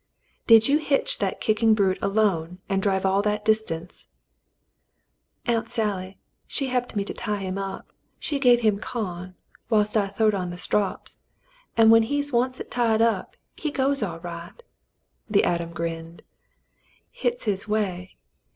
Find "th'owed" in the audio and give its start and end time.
10.07-10.33